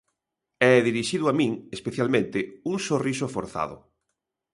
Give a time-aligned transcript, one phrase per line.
[0.69, 2.39] E dirixido a min, especialmente,
[2.71, 3.77] un sorriso forzado.